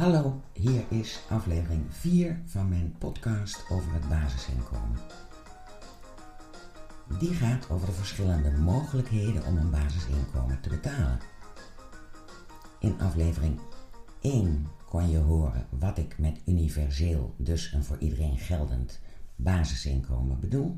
[0.00, 4.98] Hallo, hier is aflevering 4 van mijn podcast over het basisinkomen.
[7.18, 11.18] Die gaat over de verschillende mogelijkheden om een basisinkomen te betalen.
[12.78, 13.58] In aflevering
[14.20, 19.00] 1 kon je horen wat ik met universeel, dus een voor iedereen geldend
[19.36, 20.76] basisinkomen bedoel.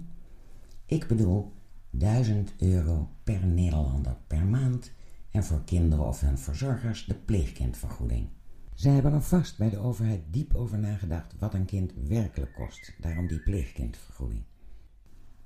[0.87, 1.53] Ik bedoel
[1.91, 4.93] 1000 euro per Nederlander per maand
[5.31, 8.29] en voor kinderen of hun verzorgers de pleegkindvergoeding.
[8.75, 12.95] Zij hebben er vast bij de overheid diep over nagedacht wat een kind werkelijk kost,
[13.01, 14.43] daarom die pleegkindvergoeding.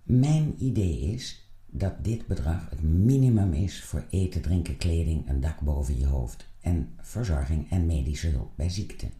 [0.02, 5.60] Mijn idee is dat dit bedrag het minimum is voor eten, drinken, kleding, een dak
[5.60, 9.10] boven je hoofd en verzorging en medische hulp bij ziekte.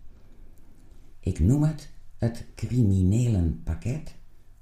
[1.21, 4.15] Ik noem het het criminelenpakket,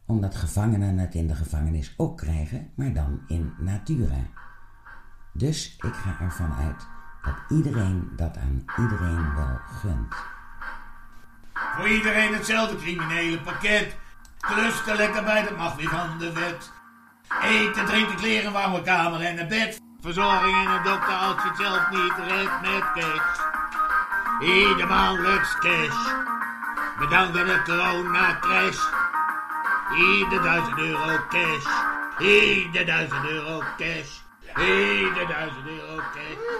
[0.06, 4.30] omdat gevangenen het in de gevangenis ook krijgen, maar dan in natura.
[5.34, 6.86] Dus ik ga ervan uit
[7.24, 10.14] dat iedereen dat aan iedereen wel gunt.
[11.54, 13.96] Voor iedereen hetzelfde criminele pakket.
[14.38, 16.72] Klusten lekker bij, dat mag van de wet.
[17.42, 19.80] Eten, drinken, kleren, warme kamer en een bed.
[20.00, 23.38] Verzorging en een dokter als je het zelf niet redt met cash.
[24.40, 26.12] Ieder maandelijks cash.
[26.98, 28.78] Bedankt aan de corona-crash.
[29.96, 31.66] Ieder duizend euro cash.
[32.18, 34.10] Ieder duizend euro cash.
[34.56, 36.53] Ieder duizend euro cash.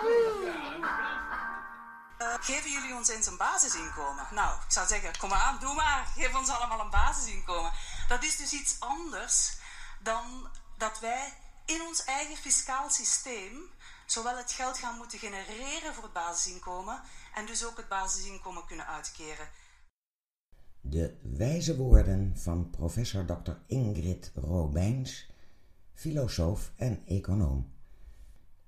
[2.44, 4.26] Geven jullie ons eens een basisinkomen?
[4.30, 6.06] Nou, ik zou zeggen, kom maar aan, doe maar.
[6.16, 7.72] Geef ons allemaal een basisinkomen.
[8.08, 9.56] Dat is dus iets anders
[10.02, 11.32] dan dat wij
[11.66, 13.70] in ons eigen fiscaal systeem
[14.06, 17.00] zowel het geld gaan moeten genereren voor het basisinkomen
[17.34, 19.48] en dus ook het basisinkomen kunnen uitkeren.
[20.80, 23.52] De wijze woorden van professor Dr.
[23.66, 25.30] Ingrid Robijns,
[25.94, 27.72] filosoof en econoom.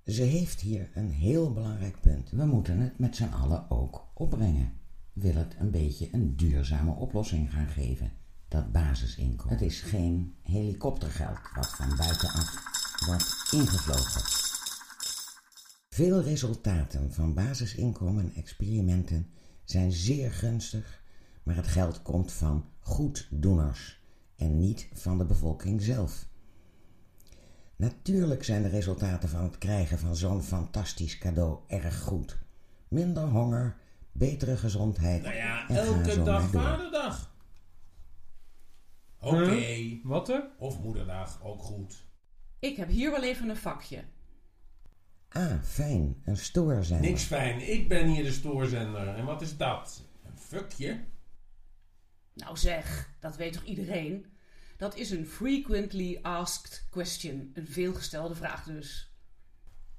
[0.06, 2.30] Ze heeft hier een heel belangrijk punt.
[2.30, 4.72] We moeten het met z'n allen ook opbrengen.
[5.12, 8.12] Wil het een beetje een duurzame oplossing gaan geven,
[8.48, 9.52] dat basisinkomen.
[9.52, 12.54] Het is geen helikoptergeld wat van buitenaf
[13.06, 14.22] wordt ingevlogen.
[15.88, 19.26] Veel resultaten van basisinkomen-experimenten
[19.64, 21.02] zijn zeer gunstig,
[21.42, 24.00] maar het geld komt van goeddoeners
[24.36, 26.28] en niet van de bevolking zelf.
[27.76, 32.38] Natuurlijk zijn de resultaten van het krijgen van zo'n fantastisch cadeau erg goed.
[32.88, 33.76] Minder honger,
[34.12, 35.22] betere gezondheid.
[35.22, 37.34] Nou ja, elke dag vaderdag.
[39.20, 39.54] Oké.
[39.54, 40.04] Huh?
[40.04, 40.48] Wat er?
[40.58, 42.04] Of moederdag, ook goed.
[42.58, 44.04] Ik heb hier wel even een vakje.
[45.28, 47.10] Ah, fijn, een stoorzender.
[47.10, 49.08] Niks fijn, ik ben hier de stoorzender.
[49.08, 50.02] En wat is dat?
[50.24, 51.04] Een fuckje?
[52.34, 54.26] Nou zeg, dat weet toch iedereen?
[54.76, 57.50] Dat is een frequently asked question.
[57.54, 59.10] Een veelgestelde vraag dus.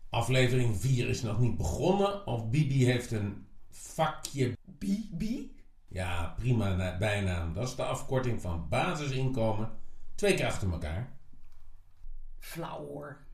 [0.09, 2.27] Aflevering 4 is nog niet begonnen.
[2.27, 4.57] Of Bibi heeft een vakje.
[4.65, 5.55] Bibi?
[5.87, 7.53] Ja, prima na- bijnaam.
[7.53, 9.71] Dat is de afkorting van basisinkomen.
[10.15, 11.17] Twee keer achter elkaar.
[12.39, 13.25] Flauw hoor.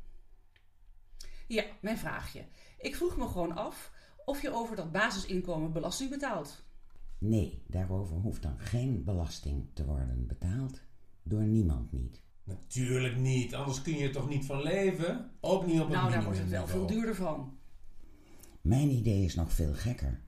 [1.48, 2.46] Ja, mijn vraagje.
[2.78, 3.92] Ik vroeg me gewoon af
[4.26, 6.64] of je over dat basisinkomen belasting betaalt.
[7.18, 10.82] Nee, daarover hoeft dan geen belasting te worden betaald.
[11.24, 12.22] Door niemand niet.
[12.44, 15.32] Natuurlijk niet, anders kun je er toch niet van leven?
[15.40, 17.58] Ook niet op het Nou, daar wordt het wel veel duurder van.
[18.62, 20.20] Mijn idee is nog veel gekker.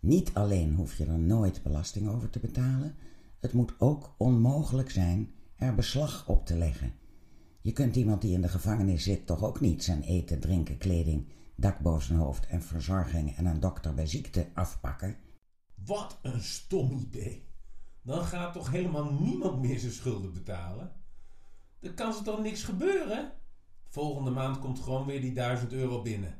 [0.00, 2.94] Niet alleen hoef je er nooit belasting over te betalen,
[3.40, 6.92] het moet ook onmogelijk zijn er beslag op te leggen.
[7.60, 11.28] Je kunt iemand die in de gevangenis zit toch ook niet zijn eten, drinken, kleding,
[11.56, 15.16] dak boven zijn hoofd en verzorging en een dokter bij ziekte afpakken.
[15.84, 17.49] Wat een stom idee.
[18.02, 20.92] Dan gaat toch helemaal niemand meer zijn schulden betalen?
[21.80, 23.32] Er kan ze toch niks gebeuren?
[23.88, 26.38] Volgende maand komt gewoon weer die 1000 euro binnen.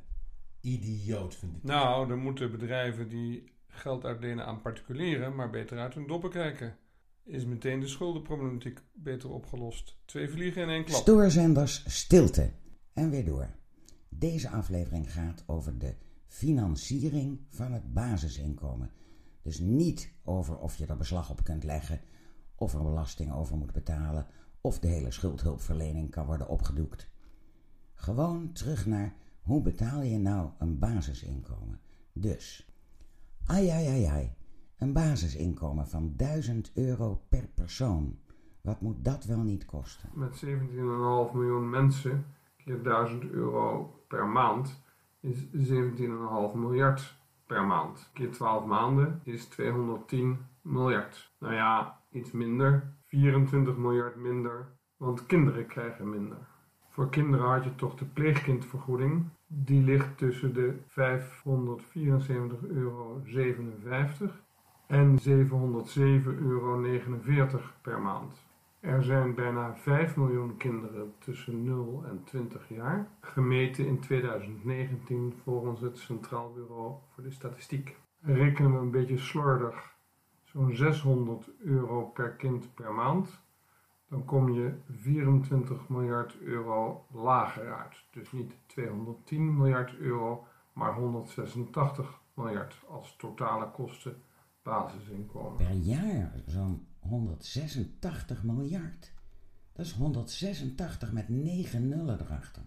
[0.61, 1.63] Idioot vind ik.
[1.63, 6.77] Nou, dan moeten bedrijven die geld uitlenen aan particulieren maar beter uit hun doppen kijken.
[7.25, 9.99] Is meteen de schuldenproblematiek beter opgelost.
[10.05, 11.01] Twee vliegen in één klap.
[11.01, 12.53] Stoorzenders stilte.
[12.93, 13.49] En weer door.
[14.09, 15.95] Deze aflevering gaat over de
[16.27, 18.91] financiering van het basisinkomen.
[19.51, 22.01] Dus niet over of je er beslag op kunt leggen,
[22.55, 24.27] of er belasting over moet betalen,
[24.61, 27.11] of de hele schuldhulpverlening kan worden opgedoekt.
[27.95, 31.81] Gewoon terug naar hoe betaal je nou een basisinkomen.
[32.13, 32.69] Dus,
[33.47, 34.33] ai ai ai ai,
[34.79, 38.19] een basisinkomen van 1000 euro per persoon.
[38.61, 40.09] Wat moet dat wel niet kosten?
[40.15, 40.51] Met 17,5
[41.33, 42.25] miljoen mensen
[42.57, 44.83] keer 1000 euro per maand
[45.21, 47.20] is 17,5 miljard
[47.51, 48.11] per maand.
[48.13, 51.33] Keer 12 maanden is 210 miljard.
[51.39, 52.95] Nou ja, iets minder.
[53.07, 54.67] 24 miljard minder,
[54.97, 56.39] want kinderen krijgen minder.
[56.89, 59.29] Voor kinderen had je toch de pleegkindvergoeding.
[59.47, 60.95] Die ligt tussen de 574,57
[62.69, 63.23] euro
[64.87, 65.25] en 707,49
[66.41, 66.83] euro
[67.83, 68.50] per maand.
[68.81, 75.81] Er zijn bijna 5 miljoen kinderen tussen 0 en 20 jaar, gemeten in 2019 volgens
[75.81, 77.97] het Centraal Bureau voor de Statistiek.
[78.21, 79.95] Rekenen we een beetje slordig
[80.43, 83.41] zo'n 600 euro per kind per maand,
[84.09, 88.05] dan kom je 24 miljard euro lager uit.
[88.11, 94.23] Dus niet 210 miljard euro, maar 186 miljard als totale kosten
[94.63, 95.57] basisinkomen.
[95.57, 99.13] Per jaar zo'n 186 miljard.
[99.73, 102.63] Dat is 186 met 9 nullen erachter.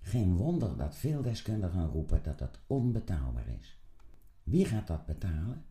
[0.00, 3.78] Geen wonder dat veel deskundigen roepen dat dat onbetaalbaar is.
[4.42, 5.64] Wie gaat dat betalen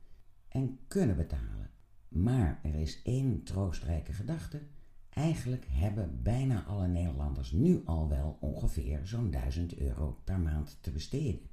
[0.47, 1.69] en kunnen betalen?
[2.07, 4.61] Maar er is één troostrijke gedachte.
[5.09, 10.91] Eigenlijk hebben bijna alle Nederlanders nu al wel ongeveer zo'n 1000 euro per maand te
[10.91, 11.49] besteden.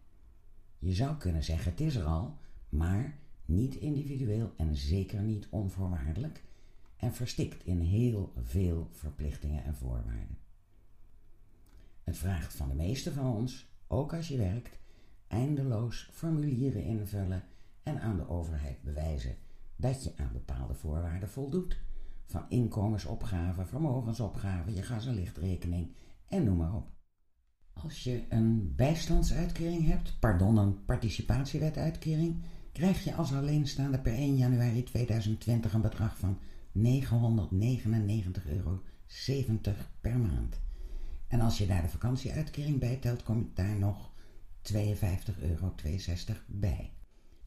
[0.79, 2.39] Je zou kunnen zeggen het is er al,
[2.69, 3.19] maar
[3.55, 6.45] niet individueel en zeker niet onvoorwaardelijk
[6.97, 10.39] en verstikt in heel veel verplichtingen en voorwaarden.
[12.03, 14.79] Het vraagt van de meeste van ons, ook als je werkt,
[15.27, 17.45] eindeloos formulieren invullen
[17.83, 19.37] en aan de overheid bewijzen
[19.77, 21.81] dat je aan bepaalde voorwaarden voldoet.
[22.27, 25.95] Van inkomensopgave, vermogensopgave, je gas- en lichtrekening
[26.29, 26.91] en noem maar op.
[27.73, 34.83] Als je een bijstandsuitkering hebt, pardon, een participatiewetuitkering, krijg je als alleenstaande per 1 januari
[34.83, 36.39] 2020 een bedrag van
[36.79, 36.83] 999,70
[38.47, 38.83] euro
[40.01, 40.61] per maand.
[41.29, 44.13] En als je daar de vakantieuitkering bij telt, komt daar nog
[44.73, 44.75] 52,62
[45.41, 45.75] euro
[46.47, 46.93] bij.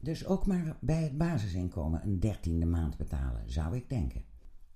[0.00, 4.24] Dus ook maar bij het basisinkomen een dertiende maand betalen, zou ik denken.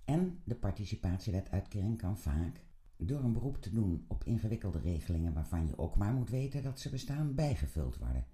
[0.04, 2.60] En de participatiewetuitkering kan vaak,
[2.96, 6.80] door een beroep te doen op ingewikkelde regelingen waarvan je ook maar moet weten dat
[6.80, 8.24] ze bestaan, bijgevuld worden.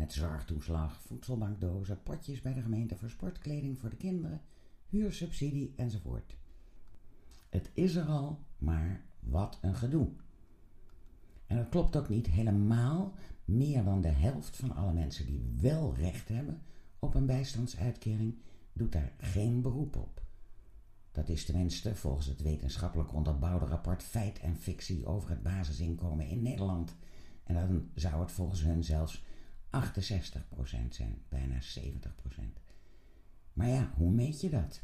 [0.00, 4.40] Met zorgtoeslag, voedselbankdozen, potjes bij de gemeente voor sportkleding voor de kinderen,
[4.88, 6.36] huursubsidie enzovoort.
[7.48, 10.08] Het is er al, maar wat een gedoe.
[11.46, 13.14] En dat klopt ook niet helemaal.
[13.44, 16.62] Meer dan de helft van alle mensen die wel recht hebben
[16.98, 18.38] op een bijstandsuitkering
[18.72, 20.22] doet daar geen beroep op.
[21.12, 26.42] Dat is tenminste volgens het wetenschappelijk onderbouwde rapport Feit en Fictie over het basisinkomen in
[26.42, 26.94] Nederland.
[27.44, 29.28] En dan zou het volgens hun zelfs
[29.70, 32.60] 68% zijn, bijna 70%.
[33.52, 34.82] Maar ja, hoe meet je dat?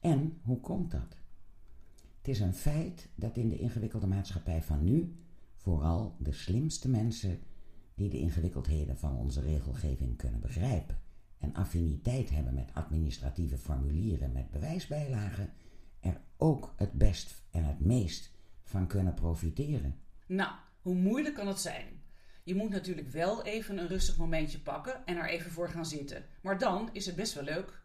[0.00, 1.16] En hoe komt dat?
[2.18, 5.16] Het is een feit dat in de ingewikkelde maatschappij van nu
[5.54, 7.38] vooral de slimste mensen
[7.94, 10.98] die de ingewikkeldheden van onze regelgeving kunnen begrijpen
[11.38, 15.52] en affiniteit hebben met administratieve formulieren met bewijsbijlagen,
[16.00, 18.30] er ook het best en het meest
[18.62, 19.94] van kunnen profiteren.
[20.26, 20.52] Nou,
[20.82, 21.99] hoe moeilijk kan het zijn?
[22.50, 26.24] Je moet natuurlijk wel even een rustig momentje pakken en er even voor gaan zitten.
[26.42, 27.82] Maar dan is het best wel leuk.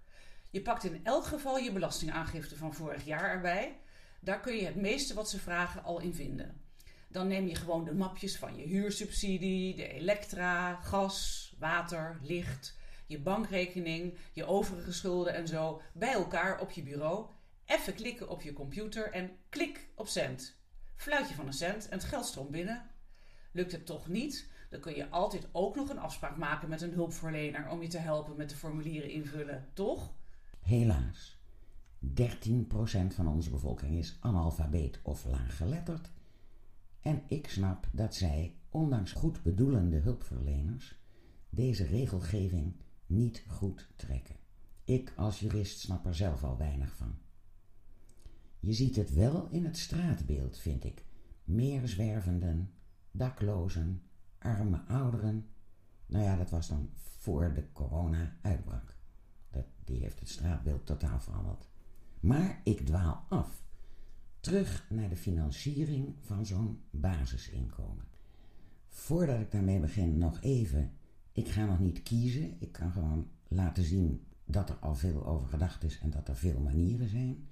[0.50, 3.78] Je pakt in elk geval je belastingaangifte van vorig jaar erbij.
[4.20, 6.62] Daar kun je het meeste wat ze vragen al in vinden.
[7.08, 13.20] Dan neem je gewoon de mapjes van je huursubsidie, de elektra, gas, water, licht, je
[13.20, 17.26] bankrekening, je overige schulden en zo bij elkaar op je bureau.
[17.66, 20.56] Even klikken op je computer en klik op cent.
[20.96, 22.90] Fluitje van een cent en het geld stroomt binnen.
[23.52, 26.94] Lukt het toch niet, dan kun je altijd ook nog een afspraak maken met een
[26.94, 30.13] hulpverlener om je te helpen met de formulieren invullen, toch?
[30.60, 31.38] Helaas.
[32.01, 32.17] 13%
[33.08, 36.12] van onze bevolking is analfabeet of laaggeletterd.
[37.01, 41.00] En ik snap dat zij, ondanks goed bedoelende hulpverleners,
[41.50, 44.36] deze regelgeving niet goed trekken.
[44.84, 47.15] Ik als jurist snap er zelf al weinig van.
[48.60, 51.03] Je ziet het wel in het straatbeeld, vind ik.
[51.44, 52.72] Meer zwervenden,
[53.12, 54.01] daklozen,
[54.46, 55.46] arme ouderen.
[56.06, 58.96] Nou ja, dat was dan voor de corona uitbrak.
[59.50, 61.68] Dat, die heeft het straatbeeld totaal veranderd.
[62.20, 63.64] Maar ik dwaal af.
[64.40, 68.06] Terug naar de financiering van zo'n basisinkomen.
[68.90, 70.92] Voordat ik daarmee begin, nog even.
[71.32, 72.56] Ik ga nog niet kiezen.
[72.60, 76.36] Ik kan gewoon laten zien dat er al veel over gedacht is en dat er
[76.36, 77.48] veel manieren zijn.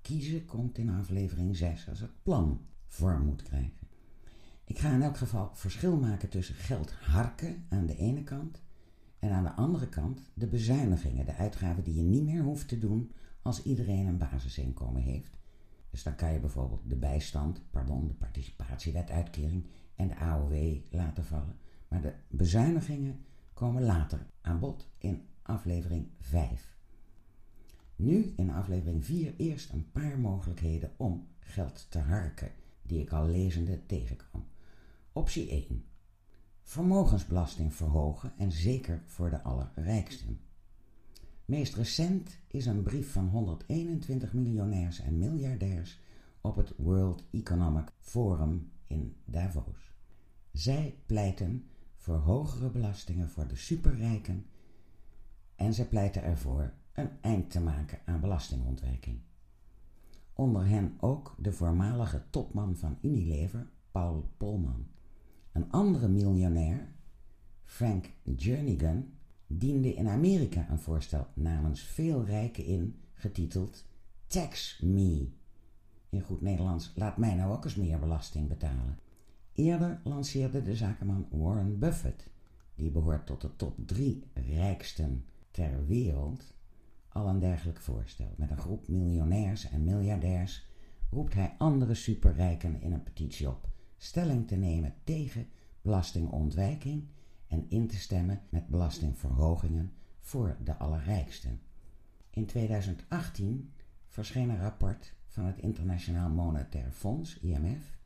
[0.00, 3.85] Kiezen komt in aflevering 6 als het plan vorm moet krijgen.
[4.68, 8.62] Ik ga in elk geval verschil maken tussen geld harken aan de ene kant
[9.18, 12.78] en aan de andere kant de bezuinigingen, de uitgaven die je niet meer hoeft te
[12.78, 15.36] doen als iedereen een basisinkomen heeft.
[15.90, 21.56] Dus dan kan je bijvoorbeeld de bijstand, pardon, de participatiewetuitkering en de AOW laten vallen.
[21.88, 26.76] Maar de bezuinigingen komen later aan bod in aflevering 5.
[27.96, 32.50] Nu in aflevering 4 eerst een paar mogelijkheden om geld te harken,
[32.82, 34.44] die ik al lezende tegenkwam.
[35.16, 35.84] Optie 1.
[36.62, 40.40] Vermogensbelasting verhogen en zeker voor de allerrijksten.
[41.44, 46.00] Meest recent is een brief van 121 miljonairs en miljardairs
[46.40, 49.94] op het World Economic Forum in Davos.
[50.52, 54.46] Zij pleiten voor hogere belastingen voor de superrijken
[55.54, 59.20] en zij pleiten ervoor een eind te maken aan belastingontwijking.
[60.32, 64.94] Onder hen ook de voormalige topman van Unilever, Paul Polman.
[65.56, 66.88] Een andere miljonair,
[67.64, 69.06] Frank Jernigan,
[69.46, 73.84] diende in Amerika een voorstel namens veel rijken in, getiteld
[74.26, 75.28] Tax Me.
[76.08, 78.98] In goed Nederlands, laat mij nou ook eens meer belasting betalen.
[79.52, 82.28] Eerder lanceerde de zakenman Warren Buffett,
[82.74, 86.54] die behoort tot de top drie rijksten ter wereld,
[87.08, 88.34] al een dergelijk voorstel.
[88.36, 90.66] Met een groep miljonairs en miljardairs
[91.10, 95.48] roept hij andere superrijken in een petitie op stelling te nemen tegen
[95.82, 97.04] belastingontwijking
[97.46, 101.60] en in te stemmen met belastingverhogingen voor de allerrijksten.
[102.30, 103.72] In 2018
[104.06, 107.98] verscheen een rapport van het Internationaal Monetair Fonds, IMF,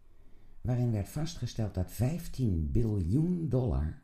[0.60, 3.98] waarin werd vastgesteld dat 15 biljoen dollar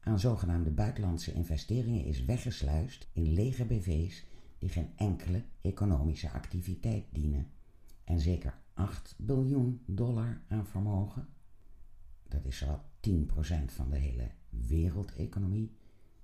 [0.00, 4.24] aan zogenaamde buitenlandse investeringen is weggesluist in lege BV's
[4.58, 7.46] die geen enkele economische activiteit dienen.
[8.04, 11.28] En zeker 8 biljoen dollar aan vermogen,
[12.28, 15.72] dat is wel 10% van de hele wereldeconomie,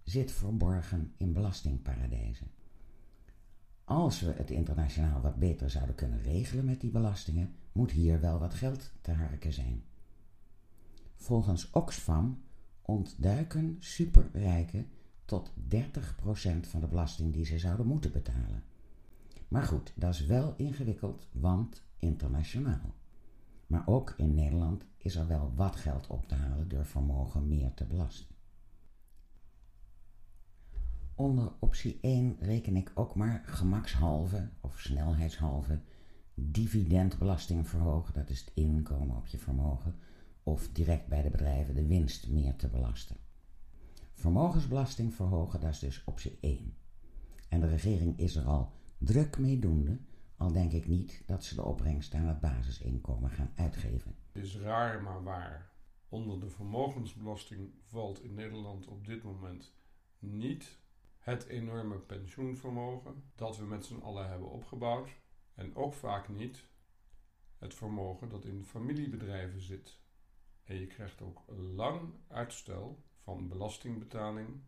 [0.03, 2.51] zit verborgen in belastingparadijzen.
[3.85, 8.39] Als we het internationaal wat beter zouden kunnen regelen met die belastingen, moet hier wel
[8.39, 9.85] wat geld te harken zijn.
[11.15, 12.43] Volgens Oxfam
[12.83, 14.89] ontduiken superrijken
[15.25, 15.81] tot 30%
[16.61, 18.65] van de belasting die ze zouden moeten betalen.
[19.49, 22.95] Maar goed, dat is wel ingewikkeld, want internationaal.
[23.67, 27.75] Maar ook in Nederland is er wel wat geld op te halen door vermogen meer
[27.75, 28.35] te belasten.
[31.15, 35.81] Onder optie 1 reken ik ook maar gemakshalve of snelheidshalve
[36.35, 39.95] dividendbelasting verhogen, dat is het inkomen op je vermogen,
[40.43, 43.17] of direct bij de bedrijven de winst meer te belasten.
[44.15, 46.75] Vermogensbelasting verhogen, dat is dus optie 1.
[47.49, 49.99] En de regering is er al druk mee doende,
[50.37, 54.17] al denk ik niet dat ze de opbrengst aan het basisinkomen gaan uitgeven.
[54.33, 55.73] Het is raar maar waar.
[56.09, 59.73] Onder de vermogensbelasting valt in Nederland op dit moment
[60.19, 60.79] niet
[61.19, 65.11] het enorme pensioenvermogen dat we met z'n allen hebben opgebouwd.
[65.55, 66.69] En ook vaak niet
[67.59, 69.99] het vermogen dat in familiebedrijven zit.
[70.65, 74.63] En je krijgt ook lang uitstel van belastingbetaling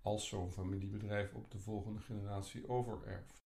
[0.00, 3.45] als zo'n familiebedrijf op de volgende generatie overerft.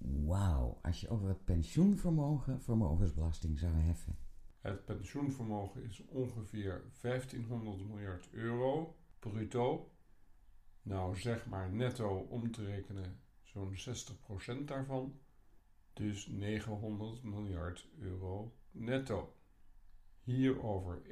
[0.00, 4.16] Wauw, als je over het pensioenvermogen vermogensbelasting zou heffen.
[4.60, 9.90] Het pensioenvermogen is ongeveer 1500 miljard euro bruto.
[10.82, 13.76] Nou, zeg maar netto om te rekenen zo'n
[14.60, 15.18] 60% daarvan.
[15.92, 19.34] Dus 900 miljard euro netto.
[20.22, 21.10] Hierover 1,2%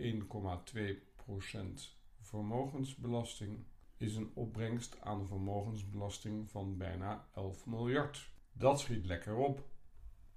[2.21, 3.65] vermogensbelasting
[3.97, 8.31] is een opbrengst aan vermogensbelasting van bijna 11 miljard.
[8.59, 9.69] Dat schiet lekker op.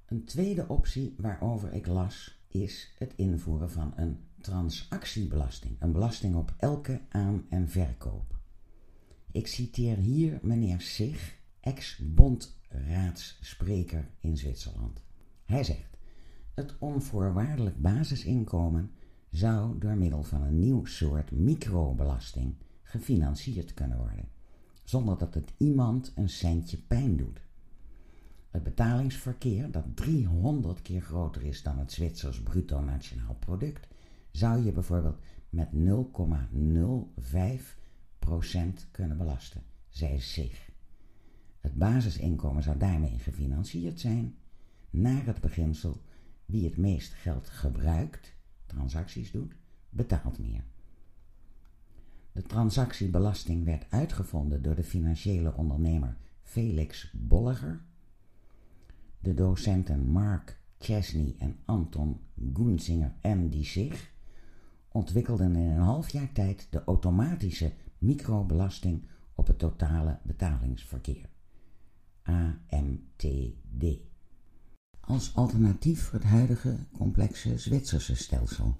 [0.06, 6.54] Een tweede optie waarover ik las is het invoeren van een transactiebelasting, een belasting op
[6.58, 8.40] elke aan- en verkoop.
[9.32, 15.02] Ik citeer hier meneer Sig, ex-bondraadsspreker in Zwitserland.
[15.46, 15.98] Hij zegt:
[16.54, 18.92] Het onvoorwaardelijk basisinkomen
[19.30, 24.30] zou door middel van een nieuw soort microbelasting gefinancierd kunnen worden,
[24.84, 27.50] zonder dat het iemand een centje pijn doet.
[28.52, 33.88] Het betalingsverkeer, dat 300 keer groter is dan het Zwitsers bruto nationaal product,
[34.32, 35.80] zou je bijvoorbeeld met 0,05%
[38.92, 40.70] kunnen belasten, zei zich.
[41.60, 44.36] Het basisinkomen zou daarmee gefinancierd zijn
[44.90, 46.02] naar het beginsel
[46.46, 48.34] wie het meest geld gebruikt,
[48.66, 49.56] transacties doet,
[49.90, 50.64] betaalt meer.
[52.32, 57.82] De transactiebelasting werd uitgevonden door de financiële ondernemer Felix Bolliger
[59.22, 62.20] de docenten Mark Chesney en Anton
[62.54, 63.14] Gunzinger
[63.50, 64.12] die zich
[64.92, 71.30] ontwikkelden in een half jaar tijd de automatische microbelasting op het totale betalingsverkeer.
[72.24, 74.00] AMTD.
[75.00, 78.76] Als alternatief voor het huidige complexe Zwitserse stelsel.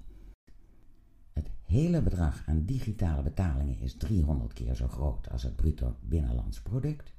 [1.32, 6.62] Het hele bedrag aan digitale betalingen is 300 keer zo groot als het bruto binnenlands
[6.62, 7.12] product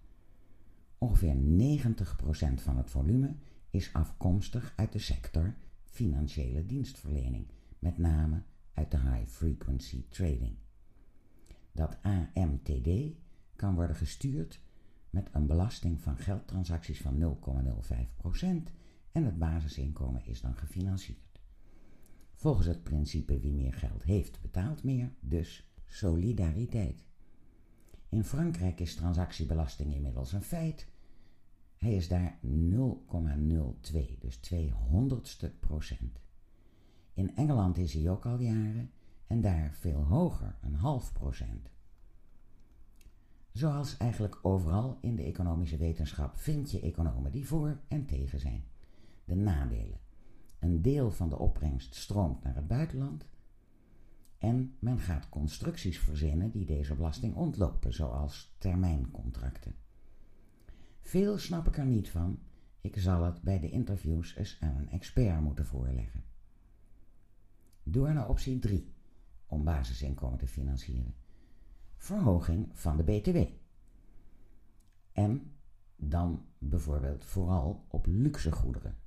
[1.04, 3.36] Ongeveer 90% van het volume
[3.70, 7.48] is afkomstig uit de sector financiële dienstverlening,
[7.80, 8.44] met name
[8.74, 10.56] uit de high frequency trading.
[11.72, 12.90] Dat AMTD
[13.56, 14.60] kan worden gestuurd
[15.10, 18.72] met een belasting van geldtransacties van 0,05%
[19.12, 21.42] en het basisinkomen is dan gefinancierd.
[22.34, 27.06] Volgens het principe wie meer geld heeft, betaalt meer, dus solidariteit.
[28.14, 30.88] In Frankrijk is transactiebelasting inmiddels een feit.
[31.78, 36.20] Hij is daar 0,02, dus 200ste procent.
[37.14, 38.92] In Engeland is hij ook al jaren
[39.28, 41.70] en daar veel hoger, een half procent.
[43.52, 48.64] Zoals eigenlijk overal in de economische wetenschap vind je economen die voor en tegen zijn.
[49.26, 50.00] De nadelen.
[50.60, 53.26] Een deel van de opbrengst stroomt naar het buitenland.
[54.44, 59.76] En men gaat constructies verzinnen die deze belasting ontlopen, zoals termijncontracten.
[61.02, 62.40] Veel snap ik er niet van.
[62.82, 66.24] Ik zal het bij de interviews eens aan een expert moeten voorleggen.
[67.84, 68.94] Door naar optie 3
[69.46, 71.16] om basisinkomen te financieren.
[71.96, 73.38] Verhoging van de BTW.
[75.12, 75.52] En
[75.96, 78.98] dan bijvoorbeeld vooral op luxe goederen,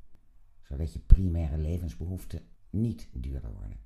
[0.62, 3.85] zodat je primaire levensbehoeften niet duurder worden.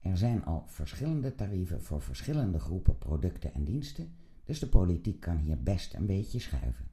[0.00, 5.36] Er zijn al verschillende tarieven voor verschillende groepen producten en diensten, dus de politiek kan
[5.36, 6.86] hier best een beetje schuiven.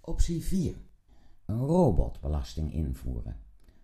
[0.00, 0.74] Optie 4.
[1.44, 3.36] Een robotbelasting invoeren.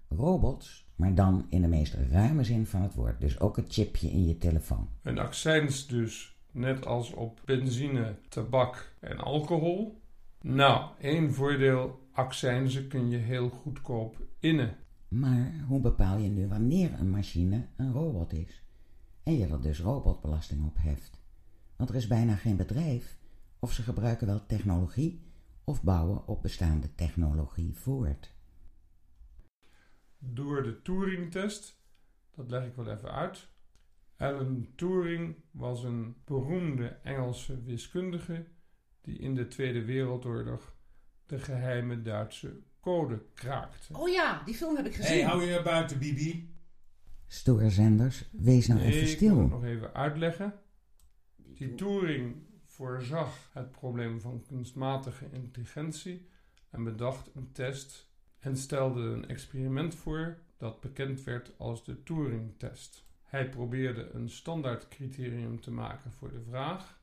[0.08, 4.10] Robots, maar dan in de meest ruime zin van het woord, dus ook het chipje
[4.10, 4.88] in je telefoon.
[5.02, 10.02] Een accijns dus, net als op benzine, tabak en alcohol.
[10.40, 14.76] Nou, één voordeel, accijnzen kun je heel goedkoop innen.
[15.14, 18.64] Maar hoe bepaal je nu wanneer een machine een robot is?
[19.22, 21.20] En je er dus robotbelasting op heft?
[21.76, 23.18] Want er is bijna geen bedrijf,
[23.58, 25.22] of ze gebruiken wel technologie,
[25.64, 28.34] of bouwen op bestaande technologie voort.
[30.18, 31.80] Door de Turing-test,
[32.34, 33.48] dat leg ik wel even uit.
[34.16, 38.46] Alan Turing was een beroemde Engelse wiskundige
[39.00, 40.76] die in de Tweede Wereldoorlog
[41.26, 43.96] de geheime Duitse code kraakte.
[43.98, 45.16] Oh ja, die film heb ik Hé, gezien.
[45.20, 46.54] hey, hou je buiten, Bibi.
[47.26, 49.38] Stoorzenders, wees nou even ik wil stil.
[49.38, 50.54] het nog even uitleggen.
[51.36, 56.28] Die Turing voorzag het probleem van kunstmatige intelligentie
[56.70, 63.04] en bedacht een test en stelde een experiment voor dat bekend werd als de Turing-test.
[63.22, 67.00] Hij probeerde een standaardcriterium te maken voor de vraag: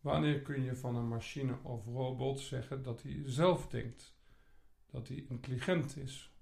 [0.00, 4.16] wanneer kun je van een machine of robot zeggen dat hij zelf denkt,
[4.90, 6.32] dat hij intelligent is?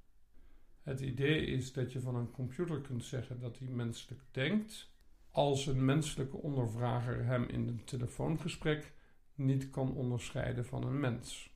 [0.83, 4.91] Het idee is dat je van een computer kunt zeggen dat hij menselijk denkt,
[5.31, 8.93] als een menselijke ondervrager hem in een telefoongesprek
[9.35, 11.55] niet kan onderscheiden van een mens.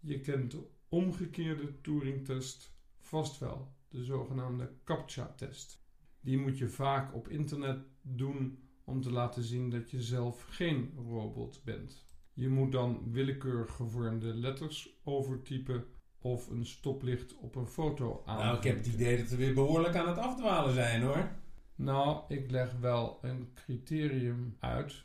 [0.00, 5.82] Je kent de omgekeerde Turing-test vast wel, de zogenaamde CAPTCHA-test.
[6.20, 10.92] Die moet je vaak op internet doen om te laten zien dat je zelf geen
[10.96, 12.06] robot bent.
[12.32, 15.86] Je moet dan willekeurig gevormde letters overtypen
[16.32, 18.38] of een stoplicht op een foto aan.
[18.38, 21.30] Nou, ik heb het idee dat we weer behoorlijk aan het afdwalen zijn, hoor.
[21.74, 25.04] Nou, ik leg wel een criterium uit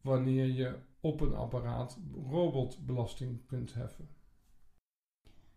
[0.00, 1.98] wanneer je op een apparaat
[2.30, 4.08] robotbelasting kunt heffen.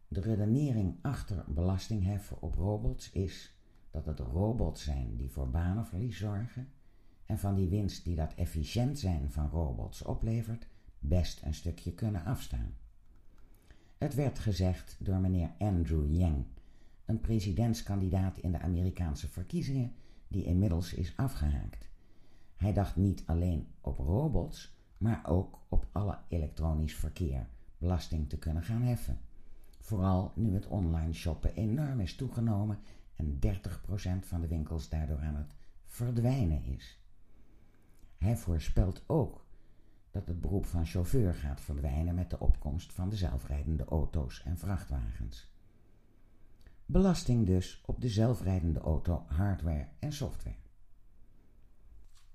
[0.08, 3.56] De redenering achter belasting heffen op robots is
[3.92, 6.72] dat het robots zijn die voor banenverlies zorgen
[7.26, 10.68] en van die winst die dat efficiënt zijn van robots oplevert,
[11.00, 12.79] best een stukje kunnen afstaan.
[14.00, 16.46] Het werd gezegd door meneer Andrew Yang,
[17.06, 19.94] een presidentskandidaat in de Amerikaanse verkiezingen
[20.28, 21.90] die inmiddels is afgehaakt.
[22.56, 28.64] Hij dacht niet alleen op robots, maar ook op alle elektronisch verkeer belasting te kunnen
[28.64, 29.20] gaan heffen.
[29.80, 32.80] Vooral nu het online shoppen enorm is toegenomen
[33.16, 33.40] en 30%
[34.20, 37.00] van de winkels daardoor aan het verdwijnen is.
[38.18, 39.46] Hij voorspelt ook
[40.12, 44.58] dat het beroep van chauffeur gaat verdwijnen met de opkomst van de zelfrijdende auto's en
[44.58, 45.52] vrachtwagens.
[46.86, 50.56] Belasting dus op de zelfrijdende auto, hardware en software.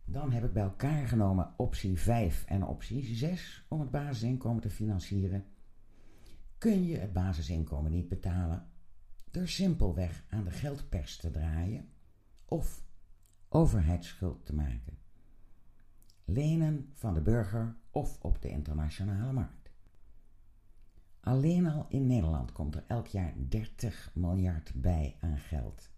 [0.05, 4.71] Dan heb ik bij elkaar genomen optie 5 en optie 6 om het basisinkomen te
[4.71, 5.45] financieren.
[6.59, 8.67] Kun je het basisinkomen niet betalen
[9.31, 11.89] door simpelweg aan de geldpers te draaien
[12.45, 12.85] of
[13.49, 14.99] overheidsschuld te maken?
[16.25, 19.71] Lenen van de burger of op de internationale markt.
[21.21, 25.91] Alleen al in Nederland komt er elk jaar 30 miljard bij aan geld.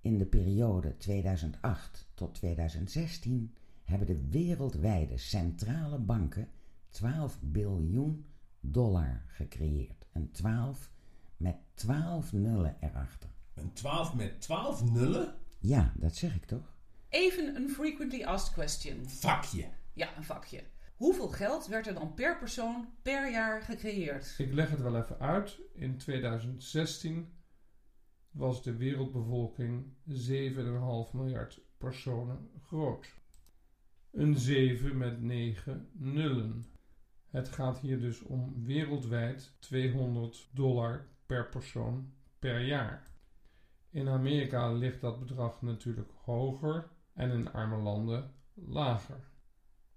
[0.00, 6.48] In de periode 2008 tot 2016 hebben de wereldwijde centrale banken
[6.88, 8.26] 12 biljoen
[8.60, 10.06] dollar gecreëerd.
[10.12, 10.90] Een 12
[11.36, 13.30] met 12 nullen erachter.
[13.54, 15.34] Een 12 met 12 nullen?
[15.58, 16.73] Ja, dat zeg ik toch?
[17.14, 19.08] Even een frequently asked question.
[19.08, 19.68] Vakje.
[19.92, 20.64] Ja, een vakje.
[20.96, 24.34] Hoeveel geld werd er dan per persoon per jaar gecreëerd?
[24.38, 25.60] Ik leg het wel even uit.
[25.72, 27.32] In 2016
[28.30, 30.14] was de wereldbevolking 7,5
[31.12, 33.14] miljard personen groot.
[34.10, 36.64] Een 7 met 9 nullen.
[37.30, 43.06] Het gaat hier dus om wereldwijd 200 dollar per persoon per jaar.
[43.90, 49.24] In Amerika ligt dat bedrag natuurlijk hoger en in arme landen lager.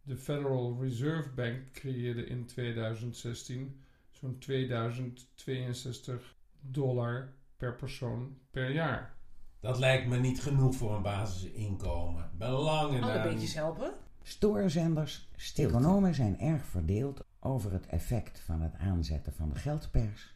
[0.02, 9.16] De Federal Reserve Bank creëerde in 2016 zo'n 2062 dollar per persoon per jaar.
[9.60, 12.30] Dat lijkt me niet genoeg voor een basisinkomen.
[12.38, 13.94] Belangen Alle daar beetjes helpen?
[14.22, 20.36] Stoorzenders, economen zijn erg verdeeld over het effect van het aanzetten van de geldpers.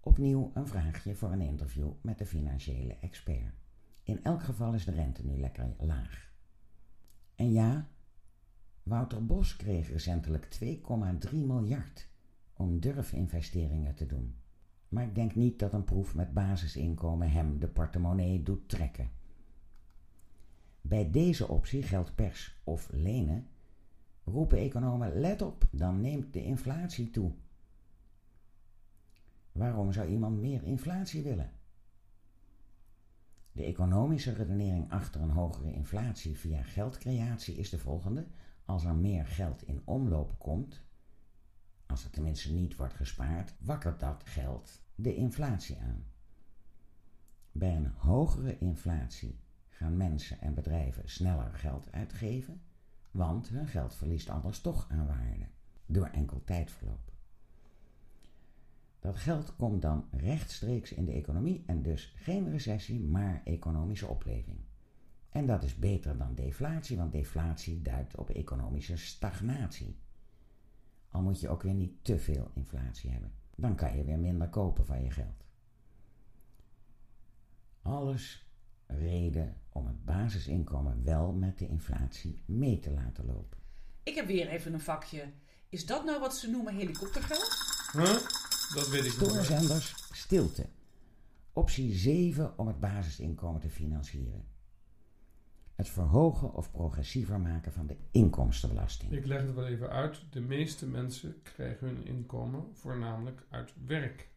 [0.00, 3.54] Opnieuw een vraagje voor een interview met de financiële expert.
[4.08, 6.32] In elk geval is de rente nu lekker laag.
[7.34, 7.88] En ja,
[8.82, 10.58] Wouter Bos kreeg recentelijk
[11.30, 12.08] 2,3 miljard
[12.52, 14.34] om durfinvesteringen te doen.
[14.88, 19.10] Maar ik denk niet dat een proef met basisinkomen hem de portemonnee doet trekken.
[20.80, 23.46] Bij deze optie geldt pers of lenen,
[24.24, 27.32] roepen economen let op, dan neemt de inflatie toe.
[29.52, 31.50] Waarom zou iemand meer inflatie willen?
[33.58, 38.26] De economische redenering achter een hogere inflatie via geldcreatie is de volgende.
[38.64, 40.82] Als er meer geld in omloop komt,
[41.86, 46.04] als er tenminste niet wordt gespaard, wakkert dat geld de inflatie aan.
[47.52, 52.60] Bij een hogere inflatie gaan mensen en bedrijven sneller geld uitgeven,
[53.10, 55.46] want hun geld verliest anders toch aan waarde
[55.86, 57.07] door enkel tijdverloop.
[58.98, 64.58] Dat geld komt dan rechtstreeks in de economie en dus geen recessie, maar economische opleving.
[65.30, 69.98] En dat is beter dan deflatie, want deflatie duidt op economische stagnatie.
[71.08, 73.32] Al moet je ook weer niet te veel inflatie hebben.
[73.54, 75.44] Dan kan je weer minder kopen van je geld.
[77.82, 78.46] Alles
[78.86, 83.58] reden om het basisinkomen wel met de inflatie mee te laten lopen.
[84.02, 85.32] Ik heb weer even een vakje.
[85.68, 87.56] Is dat nou wat ze noemen helikoptergeld?
[87.92, 88.47] Huh?
[88.74, 89.10] Dat weet ik.
[89.10, 90.66] Stoorzenders, stilte.
[91.52, 94.44] Optie 7 om het basisinkomen te financieren.
[95.74, 99.12] Het verhogen of progressiever maken van de inkomstenbelasting.
[99.12, 100.22] Ik leg het wel even uit.
[100.30, 104.28] De meeste mensen krijgen hun inkomen voornamelijk uit werk.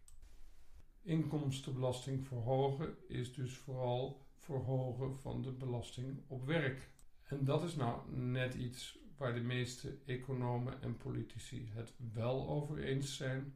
[1.01, 6.89] Inkomstenbelasting verhogen is dus vooral verhogen van de belasting op werk.
[7.23, 12.83] En dat is nou net iets waar de meeste economen en politici het wel over
[12.83, 13.53] eens zijn.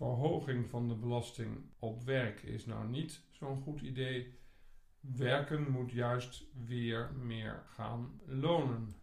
[0.00, 4.38] Verhoging van de belasting op werk is nou niet zo'n goed idee.
[5.00, 8.94] Werken moet juist weer meer gaan lonen.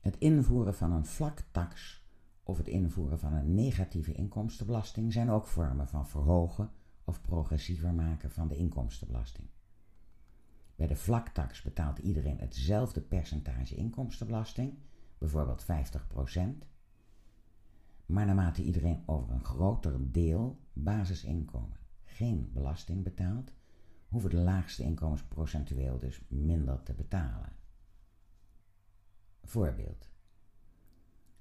[0.00, 2.04] Het invoeren van een vlaktax
[2.42, 6.70] of het invoeren van een negatieve inkomstenbelasting zijn ook vormen van verhogen
[7.04, 9.48] of progressiever maken van de inkomstenbelasting.
[10.76, 14.78] Bij de vlaktax betaalt iedereen hetzelfde percentage inkomstenbelasting,
[15.18, 16.71] bijvoorbeeld 50%.
[18.12, 23.52] Maar naarmate iedereen over een groter deel basisinkomen geen belasting betaalt,
[24.08, 27.52] hoeven de laagste inkomens procentueel dus minder te betalen.
[29.42, 30.10] Voorbeeld.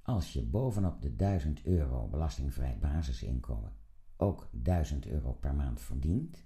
[0.01, 3.73] Als je bovenop de 1000 euro belastingvrij basisinkomen
[4.17, 6.45] ook 1000 euro per maand verdient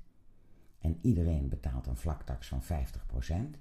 [0.80, 3.60] en iedereen betaalt een vlaktax van 50%,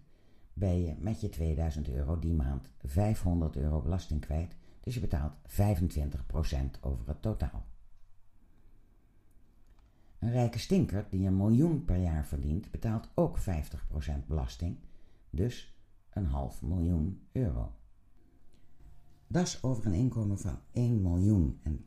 [0.52, 5.32] ben je met je 2000 euro die maand 500 euro belasting kwijt, dus je betaalt
[5.48, 7.66] 25% over het totaal.
[10.18, 13.42] Een rijke stinker die een miljoen per jaar verdient, betaalt ook 50%
[14.26, 14.76] belasting,
[15.30, 15.74] dus
[16.10, 17.72] een half miljoen euro.
[19.26, 21.84] Dat is over een inkomen van 1 miljoen en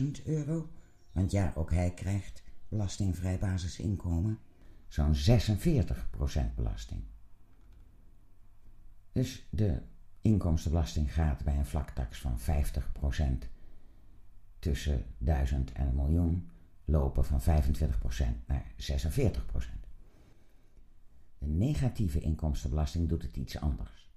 [0.00, 0.68] 12.000 euro,
[1.12, 4.38] want ja, ook hij krijgt belastingvrij basisinkomen,
[4.88, 7.02] zo'n 46% belasting.
[9.12, 9.82] Dus de
[10.26, 13.48] inkomstenbelasting gaat bij een vlaktax van 50%
[14.58, 16.48] tussen 1000 en een miljoen
[16.84, 17.44] lopen van 25%
[18.46, 18.76] naar 46%.
[21.38, 24.14] De negatieve inkomstenbelasting doet het iets anders.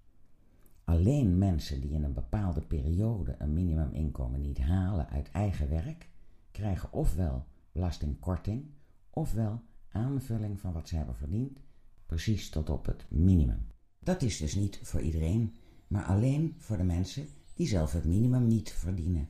[0.83, 6.09] Alleen mensen die in een bepaalde periode een minimuminkomen niet halen uit eigen werk,
[6.51, 8.65] krijgen ofwel belastingkorting
[9.09, 11.59] ofwel aanvulling van wat ze hebben verdiend,
[12.05, 13.67] precies tot op het minimum.
[13.99, 15.55] Dat is dus niet voor iedereen,
[15.89, 19.29] maar alleen voor de mensen die zelf het minimum niet verdienen.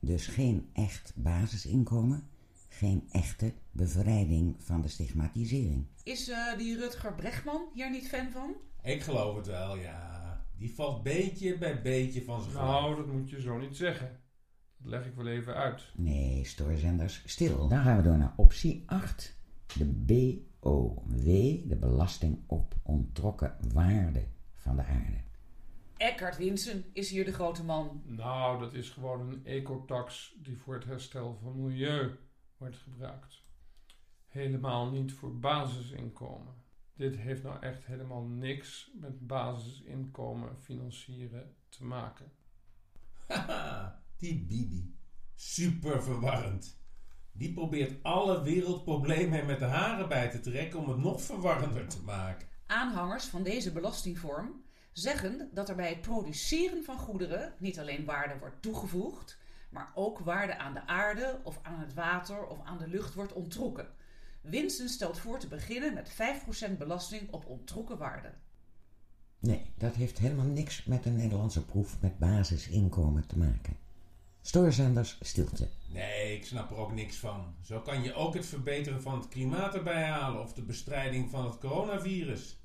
[0.00, 2.28] Dus geen echt basisinkomen,
[2.68, 5.86] geen echte bevrijding van de stigmatisering.
[6.02, 8.54] Is eh, die Rutger Bregman hier niet fan van?
[8.82, 10.46] Ik geloof het wel, ja.
[10.56, 14.20] Die valt beetje bij beetje van zijn Nou, dat moet je zo niet zeggen.
[14.78, 15.82] Dat leg ik wel even uit.
[15.96, 17.68] Nee, stoorzenders, stil.
[17.68, 19.36] Dan gaan we door naar optie 8.
[19.76, 21.24] De BOW,
[21.68, 25.27] de belasting op ontrokken waarde van de aarde.
[25.98, 28.02] Eckhard Winsen is hier de grote man.
[28.04, 32.18] Nou, dat is gewoon een ecotax die voor het herstel van milieu
[32.56, 33.42] wordt gebruikt.
[34.26, 36.54] Helemaal niet voor basisinkomen.
[36.94, 42.32] Dit heeft nou echt helemaal niks met basisinkomen financieren te maken.
[43.26, 44.96] Haha, die Bibi.
[45.34, 46.80] Super verwarrend.
[47.32, 51.88] Die probeert alle wereldproblemen er met de haren bij te trekken om het nog verwarrender
[51.88, 52.48] te maken.
[52.66, 54.66] Aanhangers van deze belastingvorm
[54.98, 59.38] zeggen dat er bij het produceren van goederen niet alleen waarde wordt toegevoegd,
[59.70, 63.32] maar ook waarde aan de aarde of aan het water of aan de lucht wordt
[63.32, 63.88] onttrokken.
[64.40, 68.32] Winsten stelt voor te beginnen met 5% belasting op ontrokken waarde.
[69.38, 73.76] Nee, dat heeft helemaal niks met een Nederlandse proef met basisinkomen te maken.
[74.42, 75.68] Stoorzenders, stilte.
[75.92, 77.54] Nee, ik snap er ook niks van.
[77.62, 81.44] Zo kan je ook het verbeteren van het klimaat erbij halen of de bestrijding van
[81.44, 82.60] het coronavirus.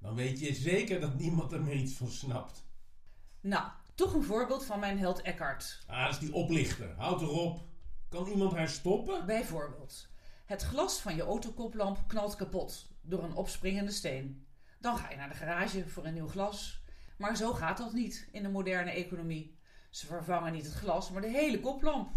[0.00, 2.64] Dan weet je zeker dat niemand er meer iets van snapt.
[3.40, 5.82] Nou, toch een voorbeeld van mijn held Eckhart.
[5.86, 6.94] Ah, dat is die oplichter.
[6.96, 7.60] Houd erop.
[8.08, 9.26] Kan iemand haar stoppen?
[9.26, 10.08] Bijvoorbeeld,
[10.44, 14.46] het glas van je autokoplamp knalt kapot door een opspringende steen.
[14.78, 16.82] Dan ga je naar de garage voor een nieuw glas.
[17.16, 19.58] Maar zo gaat dat niet in de moderne economie.
[19.90, 22.12] Ze vervangen niet het glas, maar de hele koplamp.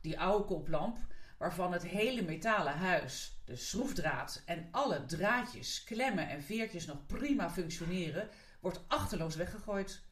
[0.00, 0.98] Die oude koplamp,
[1.38, 7.50] waarvan het hele metalen huis, de schroefdraad en alle draadjes, klemmen en veertjes nog prima
[7.50, 8.28] functioneren,
[8.60, 10.02] wordt achterloos weggegooid.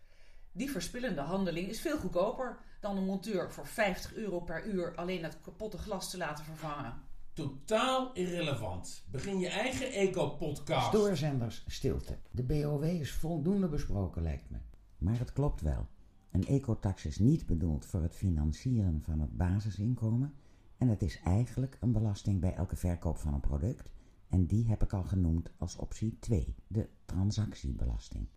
[0.53, 5.23] Die verspillende handeling is veel goedkoper dan een monteur voor 50 euro per uur alleen
[5.23, 7.03] het kapotte glas te laten vervangen.
[7.33, 9.05] Totaal irrelevant.
[9.11, 10.87] Begin je eigen eco-podcast.
[10.87, 12.19] Stoorzenders, stilte.
[12.31, 14.59] De BOW is voldoende besproken, lijkt me.
[14.99, 15.87] Maar het klopt wel.
[16.31, 20.35] Een ecotax is niet bedoeld voor het financieren van het basisinkomen.
[20.79, 23.93] En het is eigenlijk een belasting bij elke verkoop van een product.
[24.29, 28.29] En die heb ik al genoemd als optie 2, de transactiebelasting.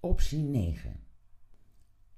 [0.00, 1.00] Optie 9.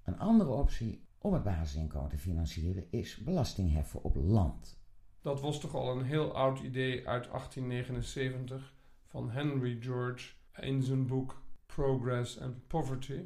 [0.03, 4.79] Een andere optie om het basisinkomen te financieren is belasting heffen op land.
[5.21, 8.75] Dat was toch al een heel oud idee uit 1879
[9.07, 13.25] van Henry George in zijn boek Progress and Poverty,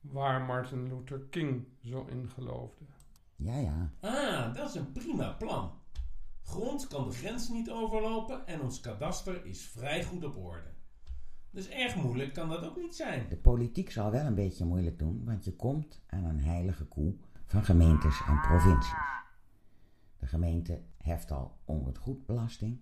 [0.00, 2.84] waar Martin Luther King zo in geloofde.
[3.44, 3.90] Ja, ja.
[4.00, 5.72] Ah, dat is een prima plan.
[6.42, 10.72] Grond kan de grens niet overlopen en ons kadaster is vrij goed op orde.
[11.50, 13.28] Dus erg moeilijk kan dat ook niet zijn.
[13.28, 17.14] De politiek zal wel een beetje moeilijk doen, want je komt aan een heilige koe
[17.46, 18.94] van gemeentes en provincies.
[20.18, 22.80] De gemeente heft al ongoedbelasting.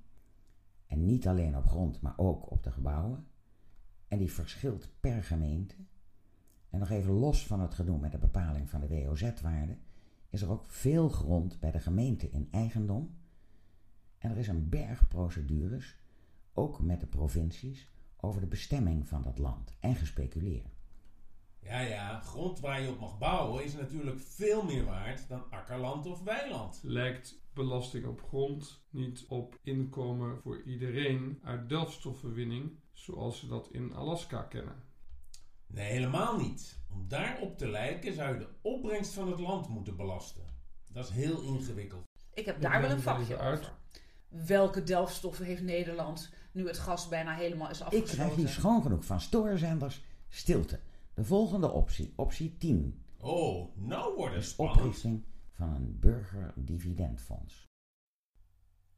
[0.87, 3.27] En niet alleen op grond, maar ook op de gebouwen.
[4.09, 5.75] En die verschilt per gemeente.
[6.71, 9.77] En nog even los van het gedoe met de bepaling van de WOZ-waarde,
[10.33, 13.17] is er ook veel grond bij de gemeente in eigendom.
[14.19, 15.97] En er is een berg procedures,
[16.53, 20.71] ook met de provincies, over de bestemming van dat land en gespeculeer.
[21.59, 26.07] Ja, ja, grond waar je op mag bouwen is natuurlijk veel meer waard dan akkerland
[26.07, 26.81] of weiland.
[26.83, 33.95] Lijkt belasting op grond niet op inkomen voor iedereen uit delfstoffenwinning, zoals ze dat in
[33.95, 34.83] Alaska kennen?
[35.73, 36.81] Nee, helemaal niet.
[36.91, 40.43] Om daarop te lijken zou je de opbrengst van het land moeten belasten.
[40.93, 42.05] Dat is heel ingewikkeld.
[42.35, 43.73] Ik heb daar wel een vakje over.
[44.29, 48.15] Welke delfstoffen heeft Nederland nu het gas bijna helemaal is Ik afgesloten?
[48.17, 50.03] krijg hier schoon genoeg van stoorzenders.
[50.29, 50.81] Stilte.
[51.15, 54.79] De volgende optie, optie 10, Oh, nou wordt het is spannend.
[54.79, 57.71] oprichting van een burgerdividendfonds.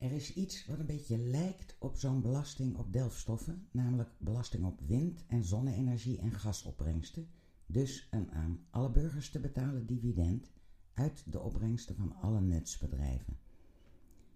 [0.05, 4.81] Er is iets wat een beetje lijkt op zo'n belasting op delfstoffen, namelijk belasting op
[4.81, 7.29] wind- en zonne-energie en gasopbrengsten,
[7.67, 10.53] dus een aan alle burgers te betalen dividend
[10.95, 13.38] uit de opbrengsten van alle nutsbedrijven.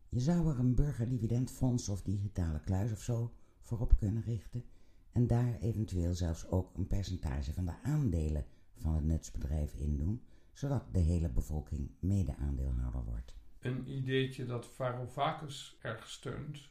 [0.09, 4.65] Je zou er een burgerdividendfonds of digitale kluis of zo voor op kunnen richten
[5.13, 10.23] en daar eventueel zelfs ook een percentage van de aandelen van het nutsbedrijf in doen,
[10.53, 13.38] zodat de hele bevolking mede-aandeelhouder wordt.
[13.61, 16.69] Een ideetje dat Varoufakis erg steunt.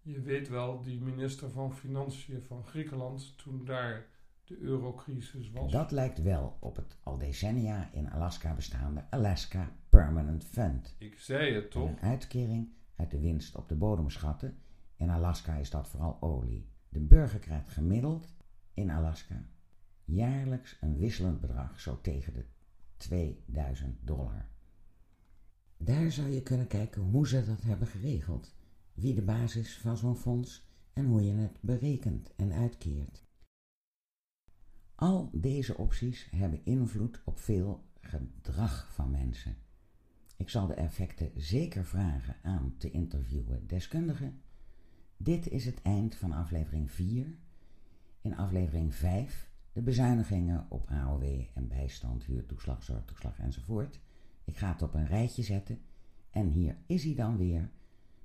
[0.00, 4.06] Je weet wel, die minister van Financiën van Griekenland toen daar
[4.44, 5.72] de eurocrisis was.
[5.72, 10.94] Dat lijkt wel op het al decennia in Alaska bestaande Alaska Permanent Fund.
[10.98, 11.88] Ik zei het En toch?
[11.88, 14.58] een uitkering uit de winst op de bodemschatten.
[14.96, 16.68] In Alaska is dat vooral olie.
[16.88, 18.34] De burger krijgt gemiddeld
[18.74, 19.46] in Alaska
[20.04, 22.44] jaarlijks een wisselend bedrag, zo tegen de
[22.96, 24.48] 2000 dollar.
[25.84, 28.54] Daar zou je kunnen kijken hoe ze dat hebben geregeld.
[28.94, 33.24] wie de basis van zo'n fonds en hoe je het berekent en uitkeert.
[34.94, 39.56] Al deze opties hebben invloed op veel gedrag van mensen.
[40.36, 44.42] Ik zal de effecten zeker vragen aan te interviewen deskundigen.
[45.16, 47.34] Dit is het eind van aflevering 4.
[48.20, 54.00] In aflevering 5 de bezuinigingen op AOW en bijstand, huurtoeslag, zorgtoeslag enzovoort.
[54.44, 55.80] Ik ga het op een rijtje zetten
[56.30, 57.70] en hier is hij dan weer,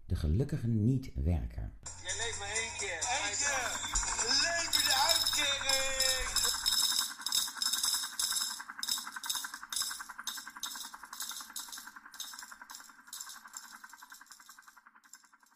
[0.05, 1.71] de gelukkige niet-werker.